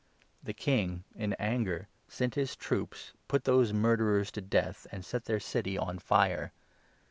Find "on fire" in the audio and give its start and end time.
5.77-6.53